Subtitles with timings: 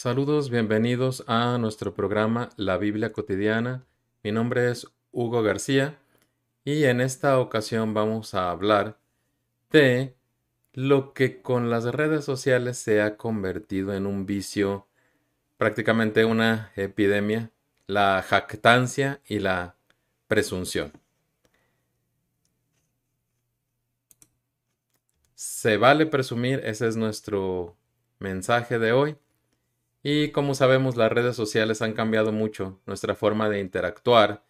[0.00, 3.84] Saludos, bienvenidos a nuestro programa La Biblia Cotidiana.
[4.22, 5.98] Mi nombre es Hugo García
[6.64, 8.96] y en esta ocasión vamos a hablar
[9.72, 10.14] de
[10.72, 14.86] lo que con las redes sociales se ha convertido en un vicio,
[15.56, 17.50] prácticamente una epidemia,
[17.88, 19.74] la jactancia y la
[20.28, 20.92] presunción.
[25.34, 27.76] Se vale presumir, ese es nuestro
[28.20, 29.16] mensaje de hoy.
[30.02, 34.44] Y como sabemos, las redes sociales han cambiado mucho nuestra forma de interactuar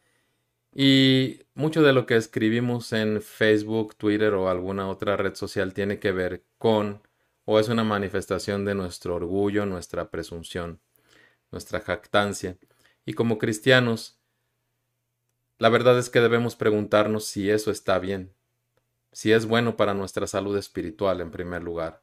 [0.74, 5.98] y mucho de lo que escribimos en Facebook, Twitter o alguna otra red social tiene
[5.98, 7.02] que ver con
[7.44, 10.80] o es una manifestación de nuestro orgullo, nuestra presunción,
[11.50, 12.58] nuestra jactancia.
[13.06, 14.18] Y como cristianos,
[15.58, 18.34] la verdad es que debemos preguntarnos si eso está bien,
[19.12, 22.02] si es bueno para nuestra salud espiritual en primer lugar.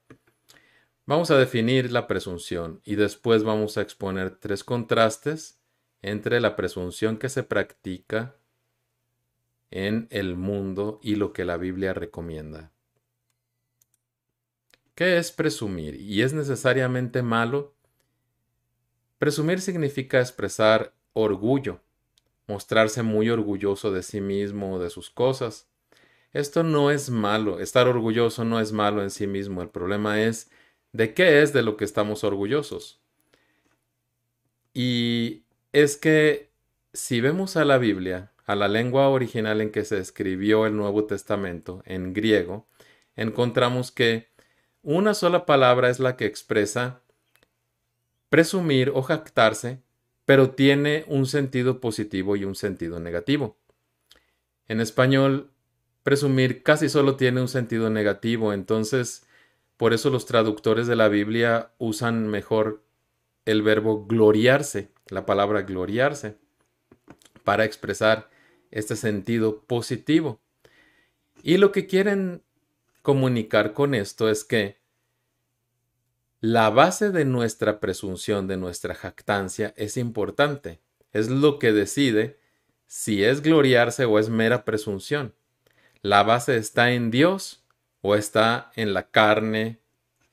[1.07, 5.59] Vamos a definir la presunción y después vamos a exponer tres contrastes
[6.01, 8.35] entre la presunción que se practica
[9.69, 12.71] en el mundo y lo que la Biblia recomienda.
[14.95, 15.93] ¿Qué es presumir?
[15.95, 17.75] ¿Y es necesariamente malo?
[19.19, 21.81] Presumir significa expresar orgullo,
[22.47, 25.67] mostrarse muy orgulloso de sí mismo o de sus cosas.
[26.33, 30.49] Esto no es malo, estar orgulloso no es malo en sí mismo, el problema es
[30.95, 33.01] de qué es de lo que estamos orgullosos.
[34.73, 35.43] Y
[35.73, 36.51] es que
[36.93, 41.05] si vemos a la Biblia, a la lengua original en que se escribió el Nuevo
[41.05, 42.65] Testamento, en griego,
[43.17, 44.29] encontramos que
[44.83, 47.01] una sola palabra es la que expresa
[48.29, 49.81] presumir o jactarse,
[50.25, 53.57] pero tiene un sentido positivo y un sentido negativo.
[54.69, 55.51] En español,
[56.03, 59.25] presumir casi solo tiene un sentido negativo, entonces
[59.77, 62.83] por eso los traductores de la Biblia usan mejor
[63.45, 66.37] el verbo gloriarse, la palabra gloriarse,
[67.43, 68.29] para expresar
[68.71, 70.39] este sentido positivo.
[71.43, 72.41] Y lo que quieren
[73.01, 74.79] comunicar con esto es que
[76.41, 80.79] la base de nuestra presunción, de nuestra jactancia, es importante.
[81.11, 82.39] Es lo que decide
[82.87, 85.33] si es gloriarse o es mera presunción.
[86.01, 87.64] La base está en Dios
[88.07, 89.79] o está en la carne,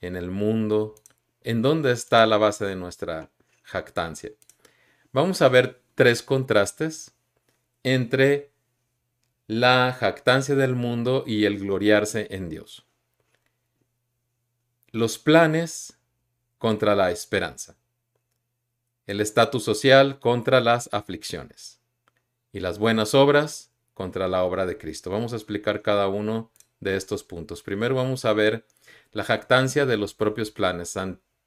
[0.03, 0.94] en el mundo?
[1.41, 3.31] ¿En dónde está la base de nuestra
[3.62, 4.31] jactancia?
[5.10, 7.15] Vamos a ver tres contrastes
[7.83, 8.50] entre
[9.47, 12.84] la jactancia del mundo y el gloriarse en Dios.
[14.89, 15.99] Los planes
[16.59, 17.78] contra la esperanza.
[19.06, 21.81] El estatus social contra las aflicciones.
[22.53, 25.10] Y las buenas obras contra la obra de Cristo.
[25.10, 26.50] Vamos a explicar cada uno
[26.82, 27.62] de estos puntos.
[27.62, 28.66] Primero vamos a ver
[29.12, 30.98] la jactancia de los propios planes,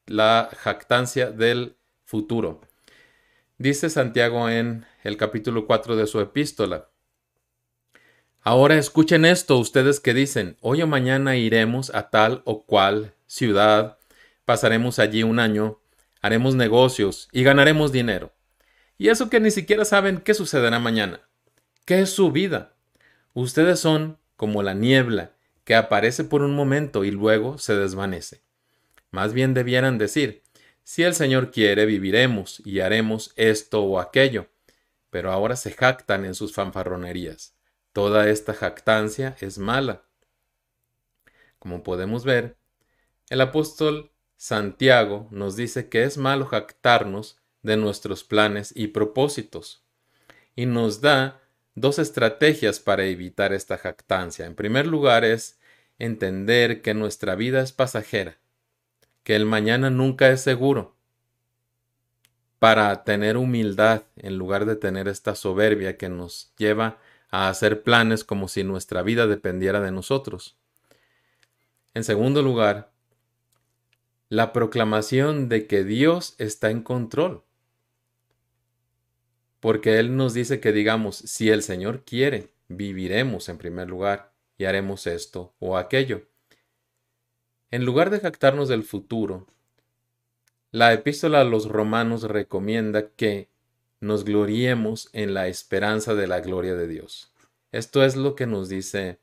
[0.07, 1.75] la jactancia del
[2.06, 2.62] futuro.
[3.57, 6.90] Dice Santiago en el capítulo 4 de su epístola.
[8.41, 13.97] Ahora escuchen esto ustedes que dicen, hoy o mañana iremos a tal o cual ciudad,
[14.45, 15.79] pasaremos allí un año,
[16.22, 18.31] haremos negocios y ganaremos dinero.
[18.97, 21.22] Y eso que ni siquiera saben qué sucederá mañana.
[21.85, 22.75] ¿Qué es su vida?
[23.34, 28.41] Ustedes son como la niebla que aparece por un momento y luego se desvanece.
[29.12, 30.44] Más bien debieran decir,
[30.84, 34.47] si el Señor quiere, viviremos y haremos esto o aquello.
[35.09, 37.56] Pero ahora se jactan en sus fanfarronerías.
[37.94, 40.03] Toda esta jactancia es mala.
[41.57, 42.57] Como podemos ver,
[43.29, 49.84] el apóstol Santiago nos dice que es malo jactarnos de nuestros planes y propósitos,
[50.56, 51.41] y nos da
[51.75, 54.46] dos estrategias para evitar esta jactancia.
[54.46, 55.59] En primer lugar es
[56.00, 58.38] entender que nuestra vida es pasajera,
[59.24, 60.96] que el mañana nunca es seguro,
[62.59, 66.97] para tener humildad en lugar de tener esta soberbia que nos lleva
[67.30, 70.57] a hacer planes como si nuestra vida dependiera de nosotros.
[71.94, 72.92] En segundo lugar,
[74.30, 77.44] la proclamación de que Dios está en control
[79.65, 84.65] porque Él nos dice que digamos, si el Señor quiere, viviremos en primer lugar y
[84.65, 86.27] haremos esto o aquello.
[87.71, 89.47] En lugar de jactarnos del futuro,
[90.69, 93.50] la epístola a los romanos recomienda que
[94.01, 97.33] nos gloriemos en la esperanza de la gloria de Dios.
[97.71, 99.18] Esto es lo que nos dice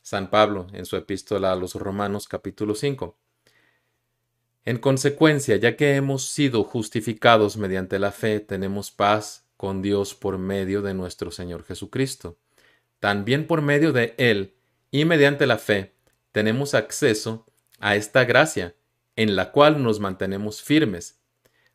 [0.00, 3.14] San Pablo en su epístola a los romanos capítulo 5.
[4.64, 10.38] En consecuencia, ya que hemos sido justificados mediante la fe, tenemos paz con Dios por
[10.38, 12.38] medio de nuestro Señor Jesucristo.
[13.00, 14.54] También por medio de Él
[14.90, 15.94] y mediante la fe
[16.32, 17.46] tenemos acceso
[17.78, 18.74] a esta gracia
[19.16, 21.20] en la cual nos mantenemos firmes,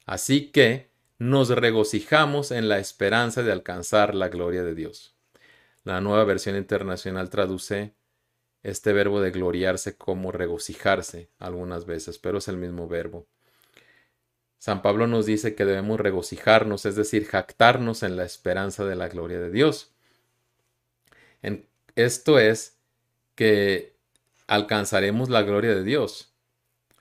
[0.05, 5.15] Así que nos regocijamos en la esperanza de alcanzar la gloria de Dios.
[5.83, 7.95] La nueva versión internacional traduce
[8.63, 13.27] este verbo de gloriarse como regocijarse algunas veces, pero es el mismo verbo.
[14.61, 19.07] San Pablo nos dice que debemos regocijarnos, es decir, jactarnos en la esperanza de la
[19.07, 19.91] gloria de Dios.
[21.41, 21.65] En,
[21.95, 22.77] esto es
[23.33, 23.95] que
[24.45, 26.35] alcanzaremos la gloria de Dios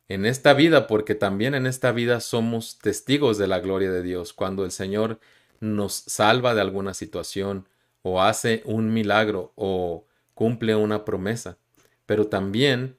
[0.09, 4.33] en esta vida, porque también en esta vida somos testigos de la gloria de Dios.
[4.33, 5.21] Cuando el Señor
[5.61, 7.69] nos salva de alguna situación
[8.01, 11.59] o hace un milagro o cumple una promesa,
[12.07, 12.97] pero también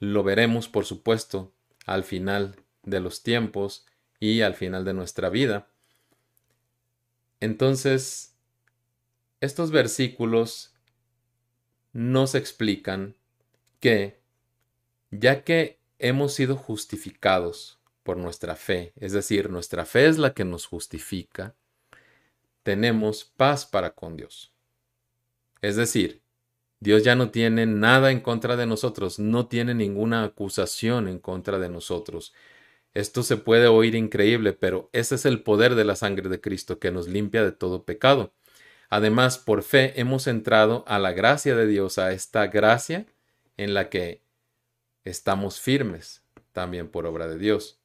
[0.00, 1.52] lo veremos, por supuesto,
[1.86, 3.86] al final de los tiempos
[4.22, 5.66] y al final de nuestra vida.
[7.40, 8.36] Entonces,
[9.40, 10.72] estos versículos
[11.92, 13.16] nos explican
[13.80, 14.20] que,
[15.10, 20.44] ya que hemos sido justificados por nuestra fe, es decir, nuestra fe es la que
[20.44, 21.56] nos justifica,
[22.62, 24.52] tenemos paz para con Dios.
[25.62, 26.22] Es decir,
[26.78, 31.58] Dios ya no tiene nada en contra de nosotros, no tiene ninguna acusación en contra
[31.58, 32.32] de nosotros.
[32.94, 36.78] Esto se puede oír increíble, pero ese es el poder de la sangre de Cristo
[36.78, 38.34] que nos limpia de todo pecado.
[38.90, 43.06] Además, por fe hemos entrado a la gracia de Dios, a esta gracia
[43.56, 44.22] en la que
[45.04, 46.22] estamos firmes,
[46.52, 47.80] también por obra de Dios.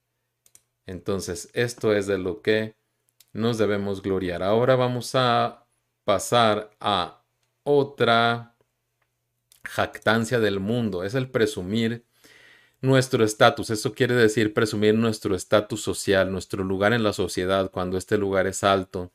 [0.86, 2.76] Entonces, esto es de lo que
[3.32, 4.44] nos debemos gloriar.
[4.44, 5.66] Ahora vamos a
[6.04, 7.24] pasar a
[7.64, 8.56] otra
[9.64, 12.07] jactancia del mundo, es el presumir
[12.82, 13.70] nuestro estatus.
[13.70, 18.48] Eso quiere decir presumir nuestro estatus social, nuestro lugar en la sociedad, cuando este lugar
[18.48, 19.12] es alto,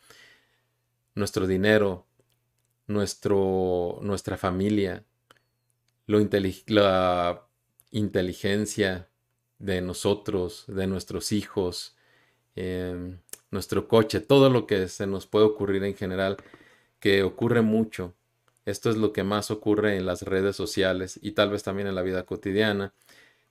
[1.15, 2.07] nuestro dinero,
[2.87, 5.05] nuestro, nuestra familia,
[6.07, 7.43] la
[7.91, 9.09] inteligencia
[9.59, 11.97] de nosotros, de nuestros hijos,
[12.57, 13.19] em,
[13.51, 16.37] nuestro coche, todo lo que se nos puede ocurrir en general,
[17.01, 18.15] que ocurre mucho.
[18.65, 21.95] Esto es lo que más ocurre en las redes sociales y tal vez también en
[21.95, 22.95] la vida cotidiana,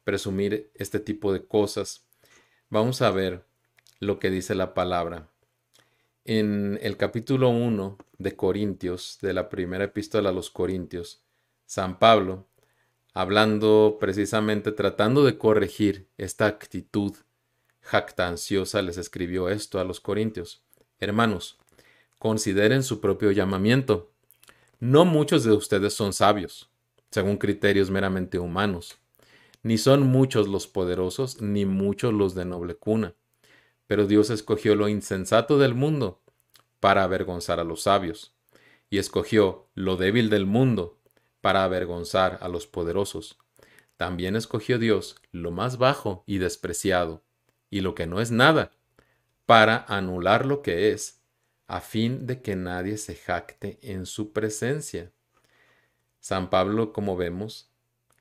[0.03, 2.05] presumir este tipo de cosas.
[2.69, 3.45] Vamos a ver
[3.99, 5.29] lo que dice la palabra.
[6.25, 11.23] En el capítulo 1 de Corintios, de la primera epístola a los Corintios,
[11.65, 12.47] San Pablo,
[13.13, 17.15] hablando precisamente, tratando de corregir esta actitud
[17.81, 20.63] jactanciosa, les escribió esto a los Corintios.
[20.99, 21.57] Hermanos,
[22.19, 24.11] consideren su propio llamamiento.
[24.79, 26.69] No muchos de ustedes son sabios,
[27.09, 28.97] según criterios meramente humanos,
[29.63, 33.15] ni son muchos los poderosos, ni muchos los de noble cuna.
[33.87, 36.21] Pero Dios escogió lo insensato del mundo
[36.79, 38.35] para avergonzar a los sabios,
[38.89, 40.99] y escogió lo débil del mundo
[41.41, 43.37] para avergonzar a los poderosos.
[43.97, 47.23] También escogió Dios lo más bajo y despreciado,
[47.69, 48.71] y lo que no es nada,
[49.45, 51.21] para anular lo que es,
[51.67, 55.11] a fin de que nadie se jacte en su presencia.
[56.19, 57.70] San Pablo, como vemos,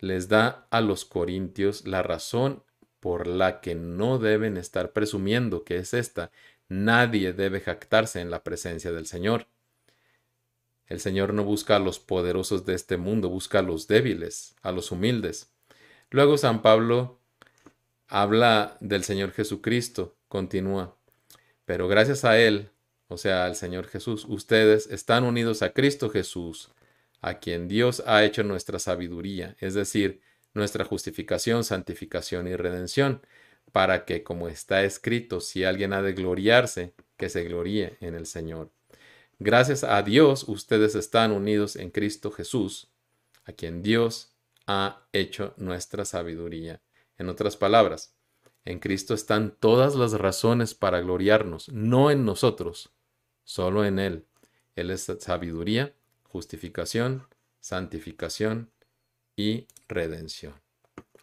[0.00, 2.62] les da a los corintios la razón
[2.98, 6.30] por la que no deben estar presumiendo, que es esta,
[6.68, 9.46] nadie debe jactarse en la presencia del Señor.
[10.86, 14.72] El Señor no busca a los poderosos de este mundo, busca a los débiles, a
[14.72, 15.50] los humildes.
[16.10, 17.20] Luego San Pablo
[18.08, 20.96] habla del Señor Jesucristo, continúa.
[21.64, 22.70] Pero gracias a Él,
[23.08, 26.70] o sea, al Señor Jesús, ustedes están unidos a Cristo Jesús,
[27.20, 30.20] a quien Dios ha hecho nuestra sabiduría, es decir,
[30.54, 33.22] nuestra justificación, santificación y redención,
[33.72, 38.26] para que, como está escrito, si alguien ha de gloriarse, que se gloríe en el
[38.26, 38.72] Señor.
[39.38, 42.92] Gracias a Dios ustedes están unidos en Cristo Jesús,
[43.44, 44.34] a quien Dios
[44.66, 46.82] ha hecho nuestra sabiduría.
[47.16, 48.14] En otras palabras,
[48.64, 52.92] en Cristo están todas las razones para gloriarnos, no en nosotros,
[53.44, 54.26] solo en Él.
[54.76, 55.94] Él es sabiduría,
[56.30, 57.26] justificación,
[57.60, 58.70] santificación
[59.36, 60.54] y redención.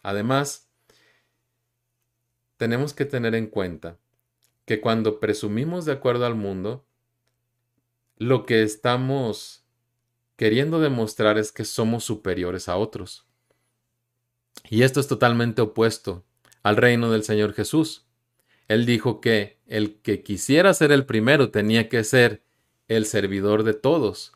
[0.02, 0.68] Además,
[2.58, 3.98] tenemos que tener en cuenta
[4.66, 6.84] que cuando presumimos de acuerdo al mundo,
[8.16, 9.64] lo que estamos
[10.36, 13.26] queriendo demostrar es que somos superiores a otros.
[14.68, 16.24] Y esto es totalmente opuesto
[16.62, 18.06] al reino del Señor Jesús.
[18.66, 22.42] Él dijo que el que quisiera ser el primero tenía que ser
[22.88, 24.32] el servidor de todos.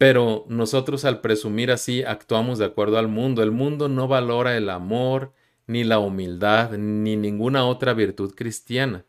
[0.00, 3.42] Pero nosotros al presumir así actuamos de acuerdo al mundo.
[3.42, 5.34] El mundo no valora el amor,
[5.66, 9.04] ni la humildad, ni ninguna otra virtud cristiana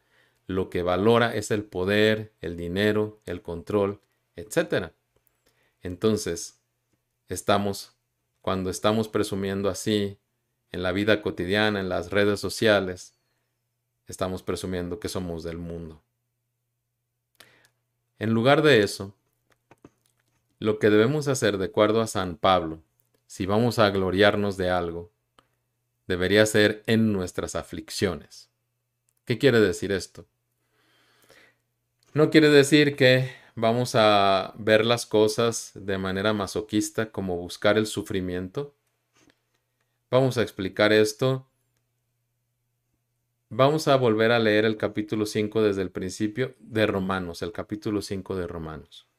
[0.51, 4.01] lo que valora es el poder, el dinero, el control,
[4.35, 4.91] etc.
[5.81, 6.61] Entonces,
[7.27, 7.97] estamos,
[8.41, 10.19] cuando estamos presumiendo así
[10.71, 13.15] en la vida cotidiana, en las redes sociales,
[14.07, 16.03] estamos presumiendo que somos del mundo.
[18.19, 19.15] En lugar de eso,
[20.61, 22.83] lo que debemos hacer de acuerdo a San Pablo,
[23.25, 25.11] si vamos a gloriarnos de algo,
[26.05, 28.51] debería ser en nuestras aflicciones.
[29.25, 30.27] ¿Qué quiere decir esto?
[32.13, 37.87] No quiere decir que vamos a ver las cosas de manera masoquista como buscar el
[37.87, 38.75] sufrimiento.
[40.11, 41.47] Vamos a explicar esto.
[43.49, 48.03] Vamos a volver a leer el capítulo 5 desde el principio de Romanos, el capítulo
[48.03, 49.10] 5 de Romanos.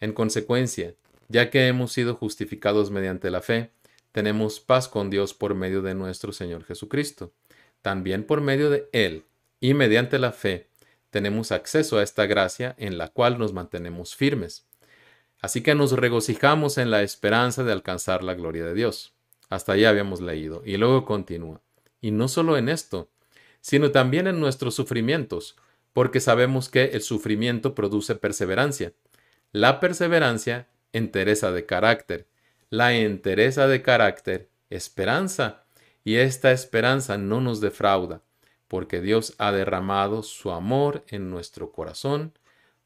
[0.00, 0.94] En consecuencia,
[1.28, 3.70] ya que hemos sido justificados mediante la fe,
[4.12, 7.32] tenemos paz con Dios por medio de nuestro Señor Jesucristo.
[7.82, 9.24] También por medio de Él
[9.60, 10.68] y mediante la fe
[11.10, 14.66] tenemos acceso a esta gracia en la cual nos mantenemos firmes.
[15.40, 19.14] Así que nos regocijamos en la esperanza de alcanzar la gloria de Dios.
[19.48, 20.62] Hasta ahí habíamos leído.
[20.64, 21.60] Y luego continúa.
[22.00, 23.10] Y no solo en esto,
[23.60, 25.56] sino también en nuestros sufrimientos,
[25.92, 28.92] porque sabemos que el sufrimiento produce perseverancia.
[29.54, 32.26] La perseverancia, entereza de carácter.
[32.70, 35.62] La entereza de carácter, esperanza.
[36.02, 38.20] Y esta esperanza no nos defrauda,
[38.66, 42.32] porque Dios ha derramado su amor en nuestro corazón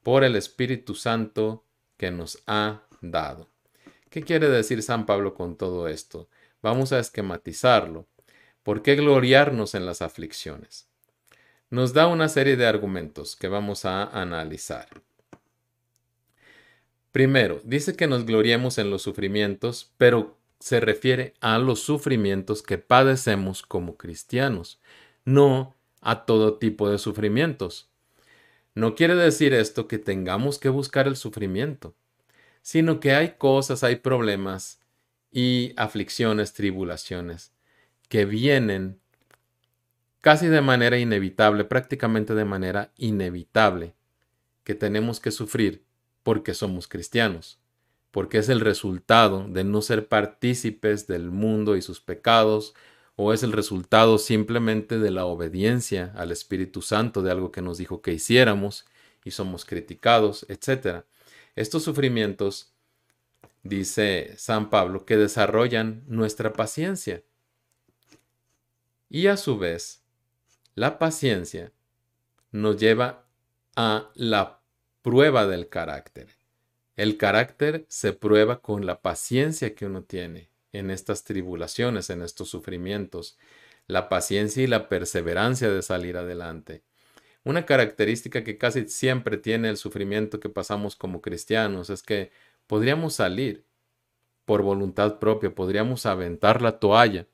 [0.03, 1.65] por el Espíritu Santo
[1.97, 3.49] que nos ha dado.
[4.11, 6.29] ¿Qué quiere decir San Pablo con todo esto?
[6.61, 8.07] Vamos a esquematizarlo.
[8.63, 10.87] ¿Por qué gloriarnos en las aflicciones?
[11.71, 14.89] Nos da una serie de argumentos que vamos a analizar.
[17.13, 22.79] Primero, dice que nos gloriemos en los sufrimientos, pero se refiere a los sufrimientos que
[22.79, 24.81] padecemos como cristianos,
[25.25, 27.89] no a todo tipo de sufrimientos.
[28.75, 31.95] No quiere decir esto que tengamos que buscar el sufrimiento,
[32.63, 34.81] sino que hay cosas, hay problemas
[35.33, 37.53] y aflicciones, tribulaciones
[38.09, 39.01] que vienen
[40.21, 43.95] casi de manera inevitable, prácticamente de manera inevitable,
[44.65, 45.88] que tenemos que sufrir
[46.29, 47.59] porque somos cristianos,
[48.11, 52.75] porque es el resultado de no ser partícipes del mundo y sus pecados,
[53.17, 57.79] o es el resultado simplemente de la obediencia al Espíritu Santo de algo que nos
[57.79, 58.85] dijo que hiciéramos
[59.25, 61.07] y somos criticados, etc.
[61.57, 62.75] Estos sufrimientos,
[63.63, 67.23] dice San Pablo, que desarrollan nuestra paciencia.
[69.09, 70.03] Y a su vez,
[70.75, 71.73] la paciencia
[72.53, 73.25] nos lleva
[73.77, 74.58] a la
[75.09, 76.37] prueba del carácter.
[76.95, 82.51] El carácter se prueba con la paciencia que uno tiene en estas tribulaciones, en estos
[82.51, 83.39] sufrimientos,
[83.87, 86.83] la paciencia y la perseverancia de salir adelante.
[87.43, 92.31] Una característica que casi siempre tiene el sufrimiento que pasamos como cristianos es que
[92.67, 93.65] podríamos salir
[94.45, 97.27] por voluntad propia, podríamos aventar la toalla.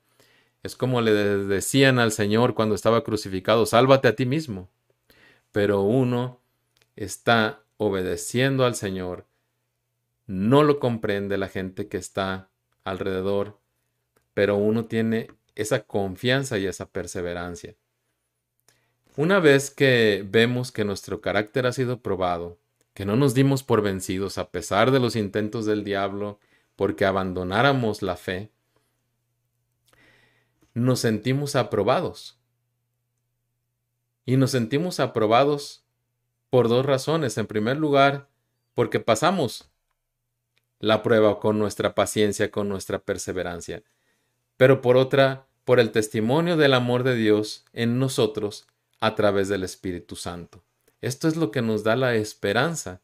[0.63, 4.69] Es como le decían al Señor cuando estaba crucificado, sálvate a ti mismo.
[5.51, 6.39] Pero uno
[6.95, 9.27] está obedeciendo al Señor,
[10.27, 12.49] no lo comprende la gente que está
[12.83, 13.59] alrededor,
[14.33, 17.75] pero uno tiene esa confianza y esa perseverancia.
[19.17, 22.59] Una vez que vemos que nuestro carácter ha sido probado,
[22.93, 26.39] que no nos dimos por vencidos a pesar de los intentos del diablo
[26.75, 28.51] porque abandonáramos la fe,
[30.73, 32.37] nos sentimos aprobados.
[34.25, 35.84] Y nos sentimos aprobados
[36.55, 37.37] por dos razones.
[37.37, 38.29] En primer lugar,
[38.75, 39.69] porque pasamos
[40.79, 43.83] la prueba con nuestra paciencia, con nuestra perseverancia,
[44.55, 48.67] pero por otra, por el testimonio del amor de Dios en nosotros
[49.01, 50.63] a través del Espíritu Santo.
[51.01, 53.01] Esto es lo que nos da la esperanza,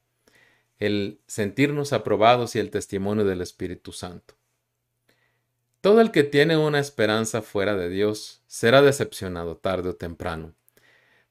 [0.79, 4.33] el sentirnos aprobados y el testimonio del Espíritu Santo.
[5.81, 10.55] Todo el que tiene una esperanza fuera de Dios será decepcionado tarde o temprano.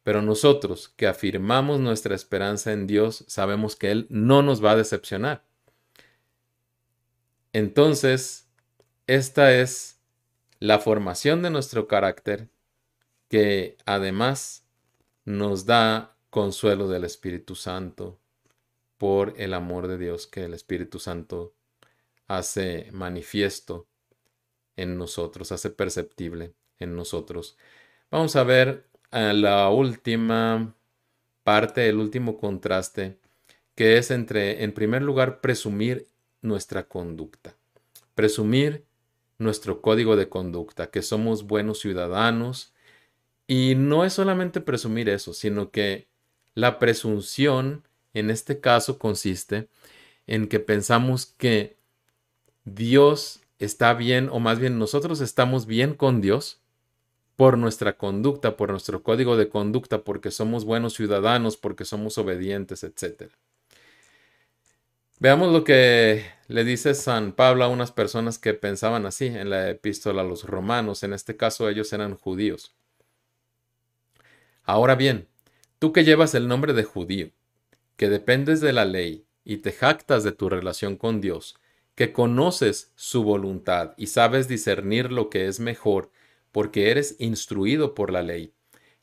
[0.02, 4.76] Pero nosotros que afirmamos nuestra esperanza en Dios sabemos que Él no nos va a
[4.76, 5.44] decepcionar.
[7.52, 8.48] Entonces,
[9.06, 10.00] esta es
[10.60, 12.48] la formación de nuestro carácter
[13.28, 14.66] que además
[15.24, 18.20] nos da consuelo del Espíritu Santo
[18.98, 21.54] por el amor de Dios que el Espíritu Santo
[22.28, 23.88] hace manifiesto
[24.76, 27.56] en nosotros, hace perceptible en nosotros.
[28.10, 30.74] Vamos a ver la última
[31.42, 33.18] parte, el último contraste,
[33.74, 36.06] que es entre, en primer lugar, presumir
[36.42, 37.56] nuestra conducta.
[38.14, 38.84] Presumir
[39.38, 42.72] nuestro código de conducta, que somos buenos ciudadanos.
[43.46, 46.06] Y no es solamente presumir eso, sino que
[46.54, 49.68] la presunción en este caso consiste
[50.26, 51.76] en que pensamos que
[52.64, 56.60] Dios está bien, o más bien nosotros estamos bien con Dios,
[57.40, 62.84] por nuestra conducta, por nuestro código de conducta, porque somos buenos ciudadanos, porque somos obedientes,
[62.84, 63.32] etc.
[65.20, 69.70] Veamos lo que le dice San Pablo a unas personas que pensaban así en la
[69.70, 71.02] epístola a los romanos.
[71.02, 72.74] En este caso ellos eran judíos.
[74.62, 75.26] Ahora bien,
[75.78, 77.30] tú que llevas el nombre de judío,
[77.96, 81.56] que dependes de la ley y te jactas de tu relación con Dios,
[81.94, 86.10] que conoces su voluntad y sabes discernir lo que es mejor,
[86.52, 88.52] porque eres instruido por la ley,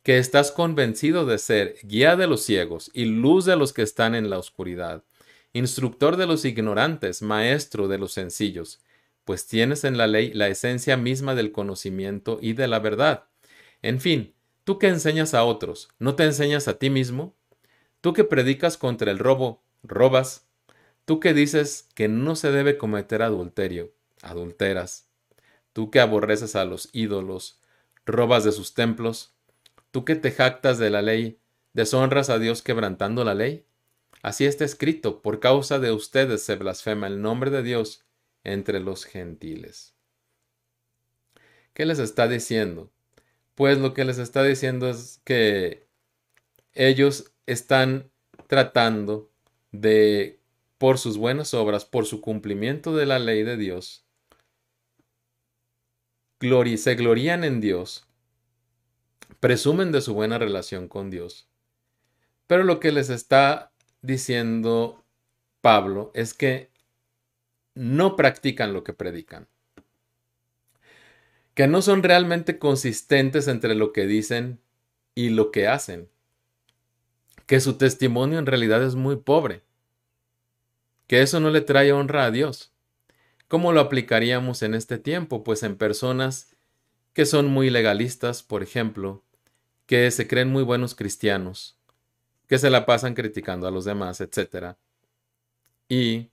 [0.03, 4.15] que estás convencido de ser guía de los ciegos y luz de los que están
[4.15, 5.03] en la oscuridad,
[5.53, 8.81] instructor de los ignorantes, maestro de los sencillos,
[9.25, 13.25] pues tienes en la ley la esencia misma del conocimiento y de la verdad.
[13.81, 17.35] En fin, tú que enseñas a otros, ¿no te enseñas a ti mismo?
[18.01, 20.47] Tú que predicas contra el robo, robas.
[21.05, 25.06] Tú que dices que no se debe cometer adulterio, adulteras
[25.77, 27.61] tú que aborreces a los ídolos,
[28.03, 29.35] robas de sus templos,
[29.91, 31.37] tú que te jactas de la ley,
[31.73, 33.63] deshonras a Dios quebrantando la ley.
[34.23, 38.03] Así está escrito, por causa de ustedes se blasfema el nombre de Dios
[38.43, 39.93] entre los gentiles.
[41.75, 42.91] ¿Qué les está diciendo?
[43.53, 45.85] Pues lo que les está diciendo es que
[46.73, 48.09] ellos están
[48.47, 49.29] tratando
[49.71, 50.39] de,
[50.79, 54.06] por sus buenas obras, por su cumplimiento de la ley de Dios,
[56.39, 58.05] se glorían en Dios,
[59.39, 61.47] presumen de su buena relación con Dios.
[62.45, 65.03] Pero lo que les está diciendo
[65.61, 66.71] Pablo es que
[67.73, 69.47] no practican lo que predican,
[71.53, 74.59] que no son realmente consistentes entre lo que dicen
[75.15, 76.09] y lo que hacen,
[77.47, 79.63] que su testimonio en realidad es muy pobre,
[81.07, 82.73] que eso no le trae honra a Dios.
[83.47, 85.43] ¿Cómo lo aplicaríamos en este tiempo?
[85.43, 86.55] Pues en personas
[87.13, 89.23] que son muy legalistas, por ejemplo,
[89.85, 91.77] que se creen muy buenos cristianos,
[92.47, 94.75] que se la pasan criticando a los demás, etc.
[95.89, 96.29] Y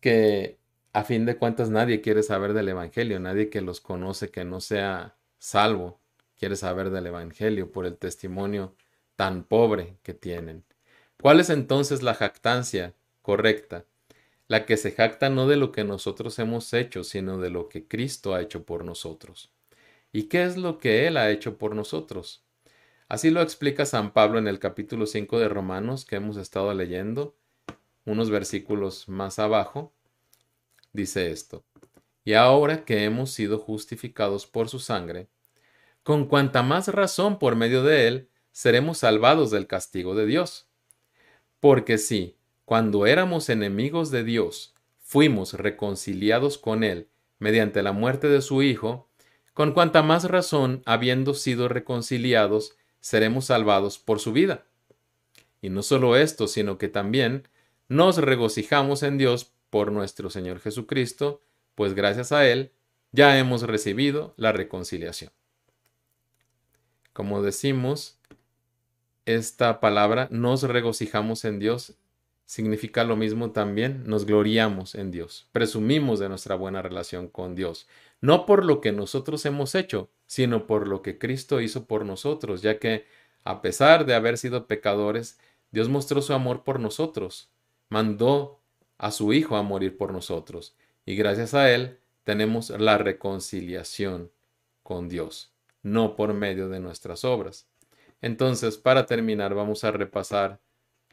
[0.00, 0.58] que
[0.92, 4.60] a fin de cuentas nadie quiere saber del Evangelio, nadie que los conoce que no
[4.60, 6.00] sea salvo
[6.38, 8.74] quiere saber del Evangelio por el testimonio
[9.14, 10.64] tan pobre que tienen.
[11.20, 13.84] ¿Cuál es entonces la jactancia correcta?
[14.48, 17.86] La que se jacta no de lo que nosotros hemos hecho, sino de lo que
[17.86, 19.50] Cristo ha hecho por nosotros.
[20.12, 22.44] ¿Y qué es lo que Él ha hecho por nosotros?
[23.08, 27.36] Así lo explica San Pablo en el capítulo 5 de Romanos que hemos estado leyendo,
[28.04, 29.92] unos versículos más abajo.
[30.92, 31.64] Dice esto,
[32.24, 35.28] y ahora que hemos sido justificados por su sangre,
[36.02, 40.68] con cuanta más razón por medio de Él seremos salvados del castigo de Dios.
[41.60, 48.42] Porque si, cuando éramos enemigos de Dios, fuimos reconciliados con Él mediante la muerte de
[48.42, 49.08] su Hijo,
[49.54, 54.66] con cuanta más razón, habiendo sido reconciliados, seremos salvados por su vida.
[55.62, 57.46] Y no solo esto, sino que también
[57.88, 61.40] nos regocijamos en Dios por nuestro Señor Jesucristo,
[61.76, 62.72] pues gracias a Él
[63.12, 65.30] ya hemos recibido la reconciliación.
[67.12, 68.18] Como decimos,
[69.24, 71.94] esta palabra, nos regocijamos en Dios,
[72.46, 77.88] significa lo mismo también, nos gloriamos en Dios, presumimos de nuestra buena relación con Dios,
[78.20, 82.62] no por lo que nosotros hemos hecho, sino por lo que Cristo hizo por nosotros,
[82.62, 83.04] ya que,
[83.44, 85.38] a pesar de haber sido pecadores,
[85.72, 87.50] Dios mostró su amor por nosotros,
[87.88, 88.60] mandó
[88.96, 94.30] a su Hijo a morir por nosotros, y gracias a Él tenemos la reconciliación
[94.82, 97.68] con Dios, no por medio de nuestras obras.
[98.22, 100.60] Entonces, para terminar, vamos a repasar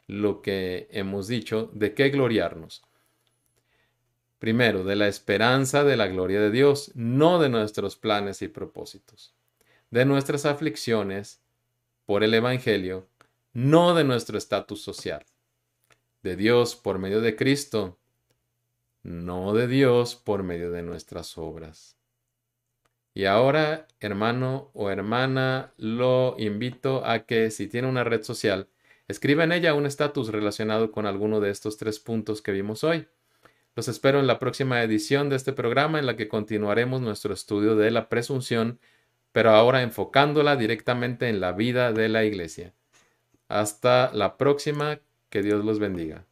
[0.06, 2.82] lo que hemos dicho de qué gloriarnos.
[4.38, 9.34] Primero, de la esperanza de la gloria de Dios, no de nuestros planes y propósitos,
[9.90, 11.40] de nuestras aflicciones
[12.04, 13.08] por el Evangelio,
[13.52, 15.24] no de nuestro estatus social,
[16.22, 17.98] de Dios por medio de Cristo,
[19.02, 21.96] no de Dios por medio de nuestras obras.
[23.14, 28.68] Y ahora, hermano o hermana, lo invito a que si tiene una red social,
[29.06, 33.06] Escriba en ella un estatus relacionado con alguno de estos tres puntos que vimos hoy.
[33.76, 37.76] Los espero en la próxima edición de este programa en la que continuaremos nuestro estudio
[37.76, 38.78] de la presunción,
[39.32, 42.72] pero ahora enfocándola directamente en la vida de la Iglesia.
[43.48, 46.24] Hasta la próxima, que Dios los bendiga.